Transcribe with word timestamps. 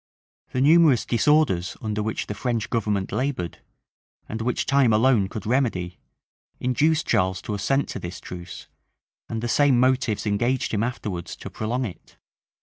The 0.51 0.61
numerous 0.61 1.05
disorders 1.05 1.77
under 1.79 2.01
which 2.01 2.25
the 2.25 2.33
French 2.33 2.71
government 2.71 3.11
labored, 3.11 3.59
and 4.27 4.41
which 4.41 4.65
time 4.65 4.93
alone 4.93 5.29
could 5.29 5.45
remedy, 5.45 5.99
induced 6.59 7.05
Charles 7.05 7.39
to 7.43 7.53
assent 7.53 7.87
to 7.89 7.99
this 7.99 8.19
truce; 8.19 8.65
and 9.29 9.43
the 9.43 9.47
same 9.47 9.79
motives 9.79 10.25
engaged 10.25 10.73
him 10.73 10.81
afterwards 10.81 11.35
to 11.35 11.51
prolong 11.51 11.85
it. 11.85 12.17